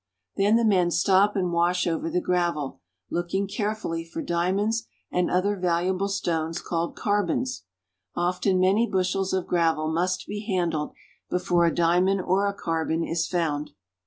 Then 0.35 0.55
the 0.55 0.65
men 0.65 0.89
stop 0.89 1.35
and 1.35 1.51
wash 1.53 1.85
over 1.85 2.09
the 2.09 2.19
gravel, 2.21 2.79
looking 3.11 3.47
carefully 3.47 4.03
for 4.03 4.23
diamonds 4.23 4.87
and 5.11 5.29
other 5.29 5.55
valuable 5.55 6.07
stones 6.09 6.59
called 6.59 6.95
carbons. 6.95 7.65
Often 8.15 8.59
many 8.59 8.87
bushels 8.89 9.31
of 9.31 9.45
gravel 9.45 9.91
must 9.93 10.25
be 10.25 10.43
handled 10.47 10.93
before 11.29 11.67
a 11.67 11.75
diamond 11.75 12.21
or 12.21 12.47
a 12.47 12.53
carbon 12.55 13.03
is 13.03 13.27
found. 13.27 13.73